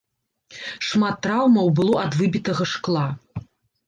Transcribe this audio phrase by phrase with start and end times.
[0.91, 3.05] Шмат траўмаў было ад выбітага шкла.